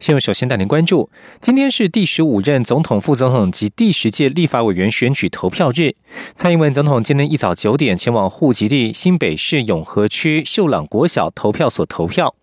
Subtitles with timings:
[0.00, 1.10] 先由首先带您关注，
[1.42, 5.94] 今天是第十五任总统、副总统及第十届立法委员选举投票日。
[6.34, 12.34] 蔡英文总统今天一早九点前往户籍地新北市永和区秀朗国小投票所投票。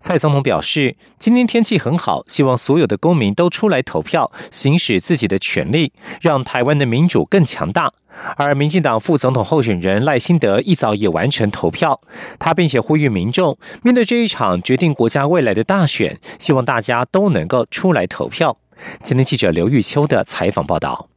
[0.00, 7.92] 蔡总统表示，今天天气很好，希望所有的公民都出来投票，行使自己的权利，让台湾的民主更强大。
[8.36, 12.00] 而民进党副总统候选人赖清德一早也完成投票，
[12.38, 18.56] 他并且呼吁民众，面对这一场决定国家未来的大选，希望大家都能够出来投票。
[19.02, 21.08] 今天记者刘玉秋的采访报道。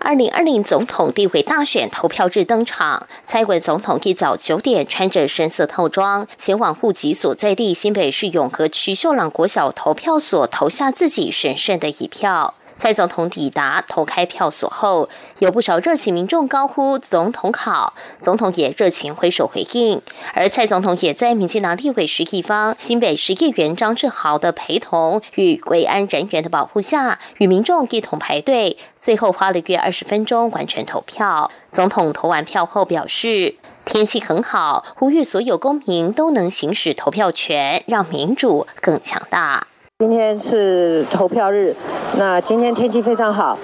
[0.00, 12.54] 二零二零总统地位大选投票日登场，蔡文总统一早九点穿着深色套装，前往户籍所在地新北市永和区秀朗国小投票所投下自己神圣的一票。
[12.80, 17.92] 蔡总统抵达投开票所后，有不少热情民众高呼“总统好”，
[18.22, 20.00] 总统也热情挥手回应。
[20.32, 31.50] 而蔡总统也在民进党立委徐一方、新北市议员张志豪的陪同与维安人员的保护下，与民众一同排队，最后花了约二十分钟完成投票。
[31.70, 39.66] 总统投完票后表示，天气很好，呼吁所有公民都能行使投票权，让民主更强大。
[40.00, 41.76] 今天是投票日，
[42.16, 43.58] 那今天天气非常好，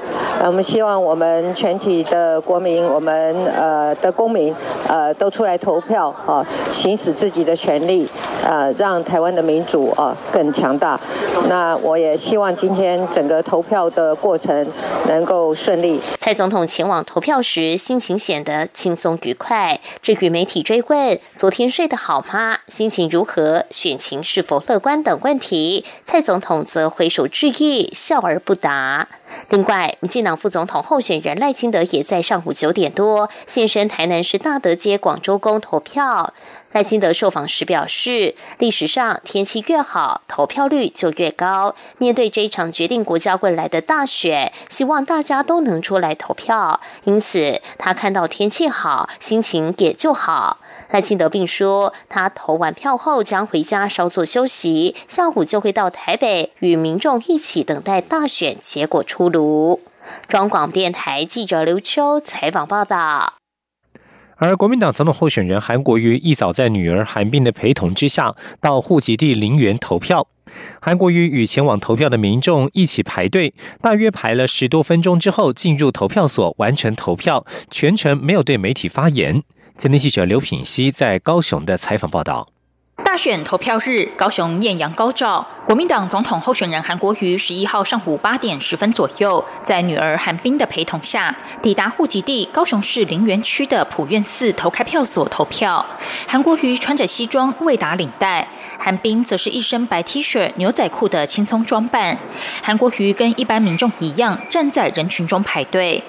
[0.44, 4.54] 我们希望我们全体的国民，我们呃的公民，
[4.86, 8.06] 呃都出来投票啊，行使自己的权利，
[8.44, 11.00] 呃让台湾的民主啊更强大。
[11.48, 14.66] 那我也希望今天整个投票的过程
[15.06, 15.98] 能够顺利。
[16.18, 19.80] 蔡总统前往投票时，心情显得轻松愉快。
[20.02, 26.25] 至于媒体追问昨天睡得好吗、心情如何、选情是否乐观等问题，蔡。
[26.26, 29.06] 总统则挥手致意，笑而不答。
[29.50, 36.34] 另外，民进党副总统候选人赖清德也在上午九点多现身台南市大德街广州宫投票。
[36.72, 41.76] 赖清德受访时表示，历史上天气越好，投票率就越高。
[41.98, 46.80] 面对这一场决定国家未来的大选，希望大家都能出来投票。
[47.04, 50.58] 因此，他看到天气好，心情也就好。
[50.90, 59.80] 赖清德并说，他投完票后将回家稍作休息，下午就会到台北与民众一起等待大选结果出炉。
[60.28, 63.34] 中广电台记者刘秋采访报道。
[64.38, 70.28] 而国民党总统候选人韩国瑜一早在女儿韩冰的陪同之下，到户籍地陵园投票。
[70.80, 79.42] 韩国瑜与前往投票的民众一起排队，大约排了十多分钟之后，进入投票所完成投票，全程没有对媒体发言。
[79.78, 82.48] 今天记者刘品熙在高雄的采访报道。
[83.04, 85.46] 大选投票日，高雄艳阳高照。
[85.66, 95.84] 国民党总统候选人韩国瑜十一号上午八点十分左右，在女儿韩冰的陪同下，抵达户籍地高雄市林园区的普院寺投开票所投票。
[96.26, 98.46] 韩国瑜穿着西装，未打领带；
[98.78, 102.18] 韩冰则是一身白 T 恤、牛仔裤的轻松装扮。
[102.62, 106.02] 韩国瑜跟一般民众一样，站在人群中排队。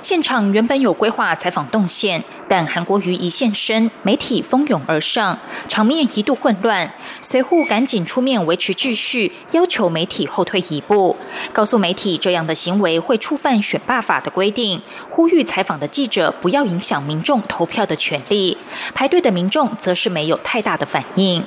[0.00, 6.90] 现场原本有规划采访动线，但韩国瑜一现身，媒体蜂拥而上，场面一度混乱。
[7.20, 11.16] 随护赶紧出面维持秩序，要求媒体后退一步，
[11.52, 14.80] 告诉媒体这样的行为会触犯选罢法的规定，
[15.10, 18.56] 呼吁采访的记者不要影响民众投票的权利。
[18.94, 21.42] 排队的民众则是没有太大的反应。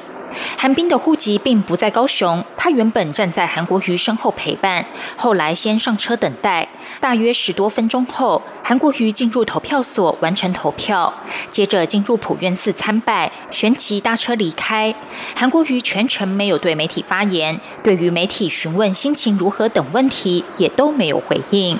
[0.58, 6.68] 韩冰的户籍并不在高雄，他原本站在韩国瑜身后陪伴，后来先上车等待。
[7.00, 11.14] 大约十多分钟后，韩国瑜进入投票所完成投票，
[11.50, 14.94] 接着进入普院寺参拜，旋即搭车离开。
[15.36, 21.78] 韩国瑜全程没有对媒体发言，对于媒体询问心情如何等问题，也都没有回应。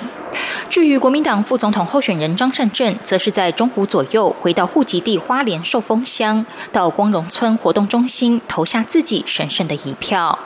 [0.72, 10.38] 至于国民党副总统候选人张善政，则是在中午左右回到户籍地花莲寿丰乡，到光荣村活动中心投下自己神圣的一票。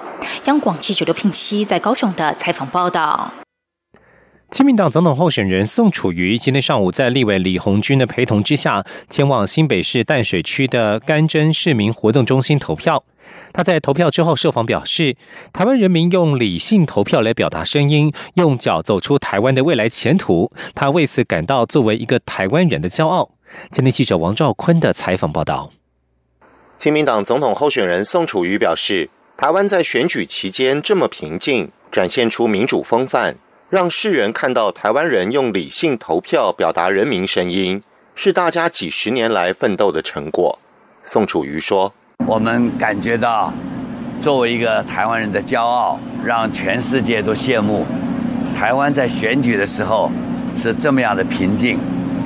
[0.47, 3.31] 央广记者刘聘熙在高雄的采访报道。
[4.51, 13.05] 亲民党总统候选人宋楚瑜今天上午在立委李红军的陪同之下，前往新北市淡水区的甘真市民活动中心投票。
[13.53, 15.17] 他在投票之后受访表示，
[15.53, 20.53] 台湾人民用理性投票来表达声音，用脚走出台湾的未来前途。
[20.75, 23.31] 他为此感到作为一个台湾人的骄傲。
[23.71, 25.71] 今天记者王兆坤的采访报道。
[26.77, 33.37] 亲民党总统候选人宋楚瑜表示，台湾在选举期间这么平静，展现出民主风范。
[33.69, 37.83] 让世人看到台湾人用理性投票表达人民声音，
[38.15, 40.61] 是大家几十年来奋斗的成果。
[41.03, 41.93] 宋楚瑜说
[42.27, 43.53] ：“我们感觉到，
[44.19, 47.87] 作为一个台湾人的骄傲，让全世界都羡慕。
[48.53, 50.11] 台湾在选举的时候
[50.55, 51.79] 是这么样的平静，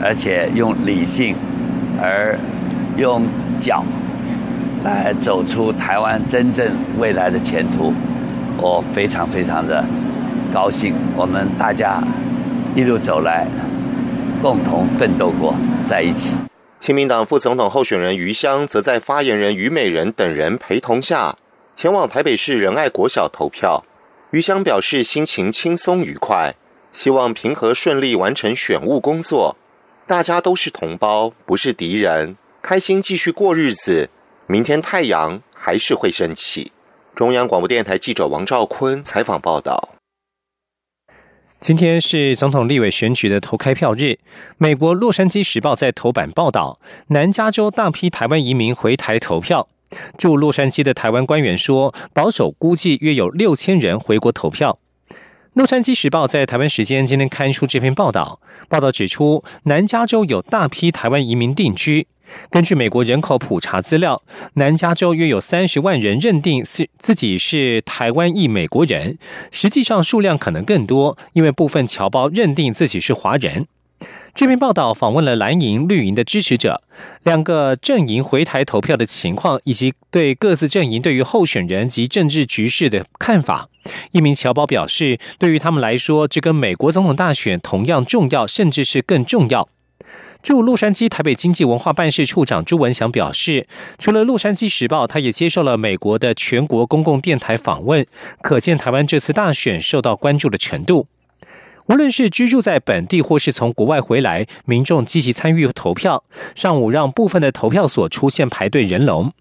[0.03, 1.37] 而且用理性，
[2.01, 2.39] 而
[2.97, 3.23] 用
[3.61, 3.85] 脚
[4.83, 6.67] 来走出台湾真正
[6.99, 7.93] 未来的前途。
[8.57, 9.85] 我非常非常的
[10.53, 12.03] 高兴，我们大家
[12.75, 13.47] 一路走来。”
[14.41, 15.55] 共同奋斗过
[15.85, 16.50] 在一起。
[16.81, 21.37] 亲民党副总统候选人余香则在发言人虞美人等人陪同下，
[21.75, 23.85] 前往台北市仁爱国小投票。
[24.31, 26.55] 余香表示心情轻松愉快，
[26.91, 29.59] 希望平和顺利完成选务工作。
[30.07, 34.09] 大家都是同胞，不是敌人，开心继续过日子。
[34.47, 36.73] 明天太阳还是会升起。
[37.15, 40.00] 中央广播电台记者王兆坤采访报道。
[41.61, 44.19] 今天是总统立委选举的投开票日。
[44.57, 49.69] 美国《洛杉矶时报》在头版报道，南加州大批台湾移民回台投票。
[50.17, 54.79] 驻洛杉矶的台湾官员说，保守估计约有六千人回国投票。
[55.55, 62.07] 《洛杉矶时报》在台湾时间今天刊出这篇报道，报道指出，南加州有大批台湾移民定居。
[62.51, 64.23] 根据美国人口普查资料，
[64.55, 69.19] 南加州约有三十万人认定是自己是台湾裔美国人，
[69.51, 73.67] 实际上数量可能更多，因为部分侨胞认定自己是华人。
[74.35, 76.83] 这篇报道访问了蓝营、绿营的支持者，
[77.25, 83.69] 两个阵营回台投票的情况，以及对各自阵营对于候选人及政治局势的看法。
[84.13, 89.69] 一名侨胞表示，对于他们来说，这跟美国总统大选同样重要，甚至是更重要。
[90.43, 93.67] 驻洛杉矶台北经济文化办事处长朱文祥表示，
[93.99, 98.07] 除了《洛杉矶时报》，他也接受了美国的全国公共电台访问，
[98.41, 101.07] 可见台湾这次大选受到关注的程度。
[101.91, 106.23] 无论是居住在本地或是从国外回来，民众积极参与投票。
[106.55, 109.33] 上午让部分的投票所出现排队人龙。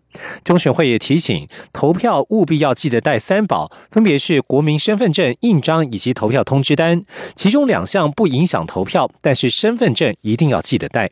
[0.44, 7.04] 中选会也提醒，投票务必要记得带三宝，分别是国民身份证印章以及投票通知单。
[7.36, 11.12] 其中两项不影响投票，但是身份证一定要记得带。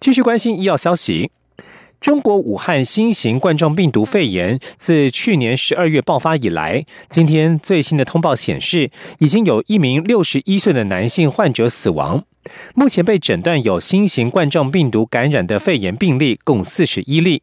[0.00, 1.30] 继续关心医药消息。
[2.00, 12.24] 中国武汉新型冠状病毒肺炎自去年十二月爆发以来，今天最新的通报显示，已经有一名六十一岁的男性患者死亡。
[12.74, 17.42] 目前被诊断有新型冠状病毒感染的肺炎病例共四十一例。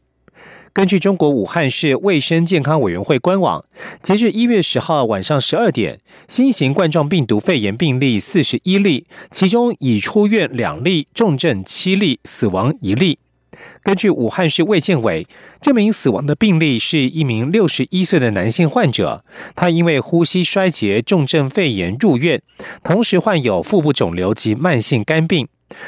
[0.71, 3.63] 根据中国武汉市卫生健康委员会官网，
[4.01, 13.19] 截至一月十号晚上十二点，新型冠状病毒肺炎病例四十一例，其中已出院两例，重症七例，死亡一例。
[13.83, 15.27] 根据武汉市卫健委，
[15.61, 19.23] 这名死亡的病例是一名六十一岁的男性患者，
[19.55, 22.41] 他因为呼吸衰竭重症肺炎入院，
[22.83, 25.47] 同时患有腹部肿瘤及慢性肝病。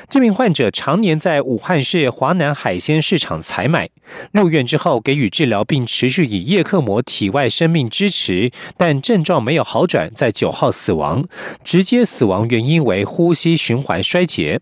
[0.10, 3.88] 这名患者常年在武汉市华南海鲜市场采买，
[4.32, 11.24] 入院之后给予治疗，并持续以叶克膜体外生命支持，但症状没有好转，在九号死亡，
[11.64, 14.60] 直接死亡原因为呼吸循环衰竭。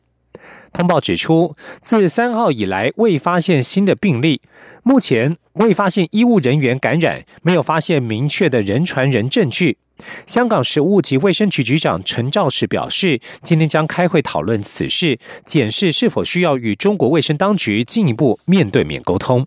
[0.73, 4.41] 通报指出，自三号以来未发现新的病例，
[4.81, 9.77] 目前未发现医务人员感染，没有发现明确的人传人证据。
[10.25, 19.45] 香港食物及卫生局局长陈肇始表示，今天将开会讨论此事，检视是否需要与中国卫生当局进一步面对面沟通。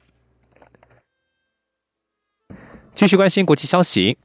[2.94, 4.16] 继续关心国际消息。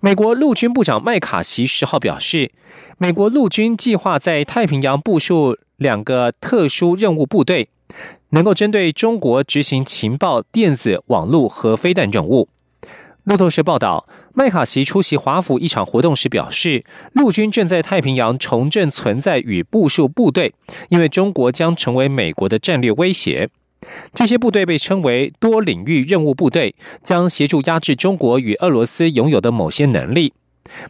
[0.00, 2.50] 美国陆军部长麦卡锡十号表示，
[2.96, 7.70] 美国陆军计划在太平洋部署两个特殊任务部队，
[8.30, 12.50] 能够针对中国执行情报、电子、网络和飞弹任务。
[13.24, 16.84] 路透社报道，麦卡锡出席华府一场活动时表示，
[17.14, 20.52] 陆军正在太平洋重振存在与部署部队，
[20.90, 23.48] 因为中国将成为美国的战略威胁。
[24.12, 30.34] 这些部队被称为多领域任务部队，将协助压制中国与俄罗斯拥有的某些能力。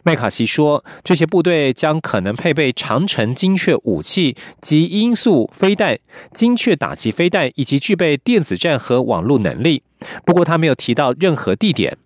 [0.03, 5.97] 麦卡锡说，这些部队将可能配备长城精确武器及音速飞弹、
[6.33, 9.83] 精确打击飞弹，以及具备电子战和网络能力。
[10.25, 11.97] 不过，他没有提到任何地点。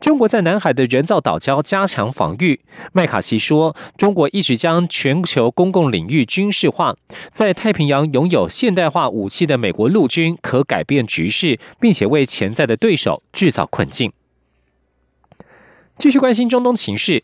[0.00, 2.60] 中国在南海的人造岛礁加强防御。
[2.94, 6.96] 麦卡锡说：“中国一直将全球公共领域军事化，
[7.30, 14.10] 在太平洋拥有现代化武器的美国陆军可改变局势，并且为潜在的对手制造困境。”
[16.00, 17.22] 继续关心中东情势，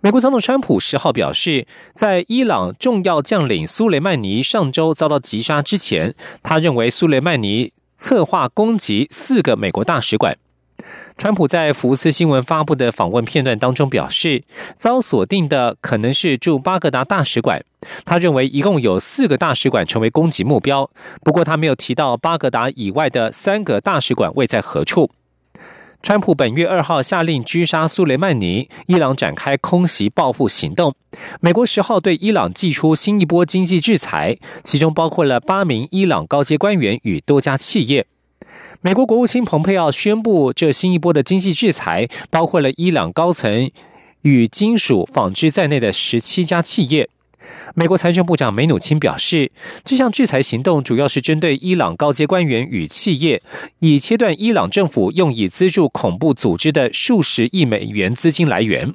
[0.00, 10.38] 美国总统川普十号表示，在伊朗重要将领苏雷曼尼上周遭到击杀之前，他认为苏雷曼尼策划攻击四个美国大使馆。
[11.18, 14.44] 川普在福斯新闻发布的访问片段当中表示，
[14.78, 17.62] 遭锁定的可能是驻巴格达大使馆。
[18.06, 20.88] 他认为一共有四个大使馆成为攻击目标，
[21.22, 25.10] 不过他没有提到巴格达以外的三个大使馆位在何处。
[26.06, 30.94] 川普本月二号下令狙杀苏雷曼尼，伊朗展开空袭报复行动。
[31.40, 38.06] 美国十号对伊朗寄出新一波经济制裁，其中包括了八名伊朗高阶官员与多家企业。
[38.82, 43.68] 美国国务卿蓬佩奥宣布，这新一波的经济制裁包括了伊朗高层
[44.22, 47.10] 与金属、纺织在内的十七家企业。
[47.74, 49.50] 美国财政部长梅努钦表示，
[49.84, 53.42] 这项制裁行动主要是针对伊朗高阶官员与企业，
[53.80, 58.94] 以切断伊朗政府用以资助恐怖组织的数十亿美元资金来源。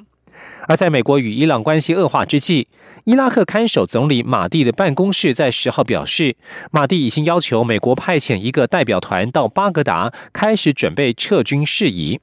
[0.67, 2.67] 而在美国与伊朗关系恶化之际，
[3.05, 6.35] 伊拉克看守总理马蒂的办公室在十号表示，
[6.71, 12.19] 马蒂已经要求美国派遣一个代表团到巴格达，开始准备撤军事宜。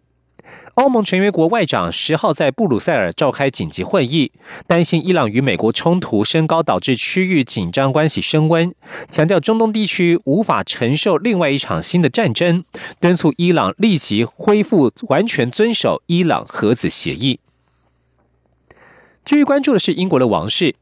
[0.74, 4.30] 欧盟成员国外长十号在布鲁塞尔召开紧急会议，
[4.66, 8.72] 担心伊朗与美国冲突升高导致区域紧张关系升温，
[9.10, 12.64] 强调中东地区无法承受另外一场新的战争，
[13.00, 17.40] 敦促伊朗立即恢复完全遵守伊朗核子协议。
[19.24, 20.74] 至于关注的是英国的王室，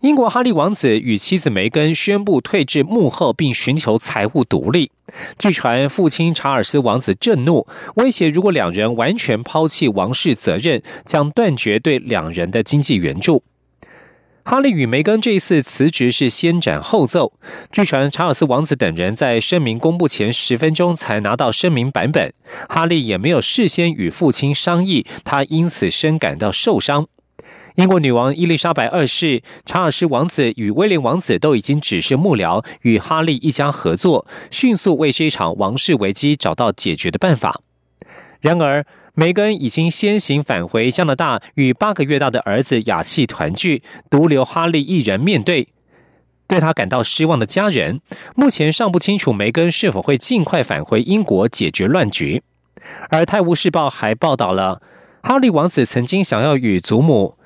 [0.00, 4.90] 英国哈利王子与妻子梅根宣布退至幕后，并寻求财务独立。
[5.38, 7.66] 据传，父亲查尔斯王子震怒，
[7.96, 13.42] 威胁如果两人完全抛弃王室责任，将断绝对两人的经济援助。
[14.42, 17.34] 哈利与梅根这一次辞职是先斩后奏。
[17.70, 22.32] 据传，查尔斯王子等人在声明公布前十分钟才拿到声明版本，
[22.70, 27.06] 哈利也没有事先与父亲商议，他因此深感到受伤。
[27.76, 37.60] 英国女王伊丽莎白二世、查尔斯王子与威廉王子都已经指示幕僚与哈利一家合作，迅速为这一场王室危机找到解决的办法。
[38.40, 38.84] 然而，
[39.14, 45.68] 梅根已经先行返回加拿大，与八个月大的儿子雅契团聚，独留哈利一人面对。
[46.48, 48.00] 对他感到失望的家人，
[48.34, 52.42] 目前尚不清楚梅根是否会尽快返回英国解决乱局。
[53.10, 54.82] 而《泰晤士报》还报道了
[55.22, 57.36] 哈利王子曾经想要与祖母。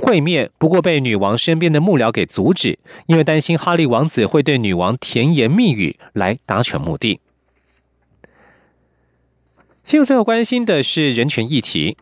[0.00, 7.20] 会面，不过被女王身边的幕僚给阻止，因为担心哈利王子会对女王甜言蜜语来达成目的。
[9.82, 11.96] 新闻最后关心的是人权议题。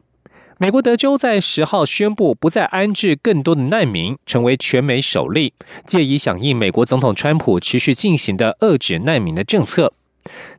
[0.58, 5.52] 美国德州在十号宣布不再安置更多的难民，成为全美首例，
[5.84, 9.92] 借以响应美国总统川普持续进行的遏制难民的政策。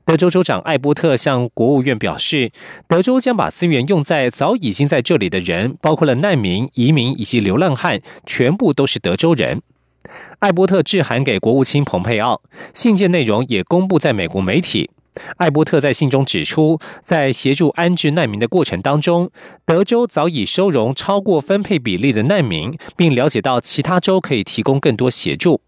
[0.06, 2.52] 德州州长艾波特向国务院表示，
[2.88, 9.62] 德州将把资源用在早已经在这里的人，包括了难民、移民以及流浪汉，全部都是德州人。
[10.40, 12.42] 艾波特致函给国务卿蓬佩奥，
[12.74, 14.90] 信件内容也公布在美国媒体。
[15.38, 19.32] 艾波特在信中指出，在协助安置难民的过程当中，
[19.66, 25.60] 德州早已收容超过分配比例的难民，并了解到其他州可以提供更多协助。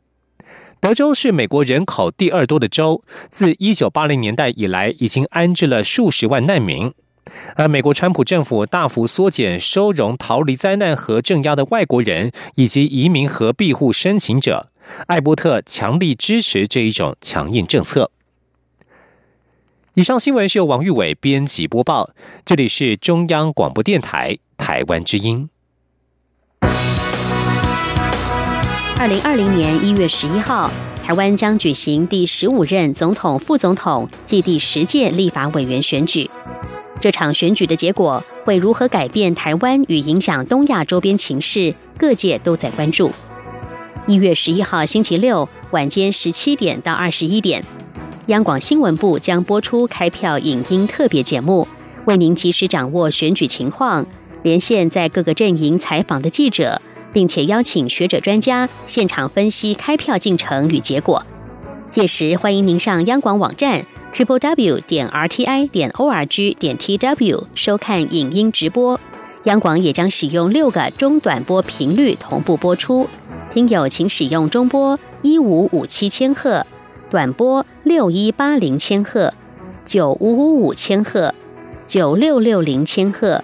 [0.80, 6.92] 德州是美国人口第二多的州，自一九八零年代以来，已经安置了数十万难民。
[7.56, 14.72] 而美国川普政府大幅缩减收容逃离灾难和镇压的外国人以及移民和庇护申请者，
[15.08, 18.10] 艾伯特强力支持这一种强硬政策。
[19.96, 22.12] 以上新闻是由王玉伟编辑播报，
[22.46, 25.50] 这里是中央广播电台台湾之音。
[29.00, 30.70] 二零二零年一月十一号，
[31.01, 36.29] 台湾将举行第十五任总统、副总统暨第十届立法委员选举。
[37.00, 43.10] 这场选举的结果会如何改变台湾与影响东亚周边情势，各界都在关注。
[44.06, 47.63] 一月十一号星期六晚间十七点到二十一点，
[48.25, 51.65] 央广新闻部将播出开票影音特别节目，
[52.03, 54.06] 为您及时掌握选举情况，
[54.44, 56.82] 连线在各个阵营采访的记者。
[57.12, 61.24] 并且邀请学者专家现场分析开票进程与结果。
[61.89, 69.00] 届时欢迎您上央广网站 triple w 点 r t i 点 o r g 点 t w 收看影音直播。
[69.46, 73.08] 央广也将使用六个中短波频率同步播出，
[73.51, 76.66] 听友请使用中波一五五七千赫、
[77.10, 79.34] 短波六一八零千赫、
[79.86, 81.34] 九五五五千赫、
[81.88, 83.42] 九六六零千赫、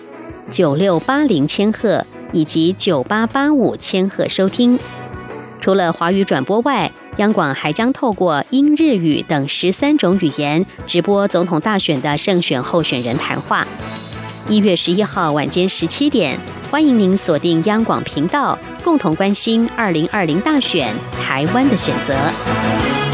[0.51, 2.05] 九六八零千赫。
[2.35, 4.77] 以及九八八五千赫收听。
[5.61, 13.65] 除了华语转播外，央广还将透过英、日语等十三种语言直播总统大选的胜选候选人谈话。
[14.49, 16.37] 一月十一号晚间十七点，
[16.69, 23.04] 欢迎您锁定央广频道，共同关心二零二零大选台湾的选择。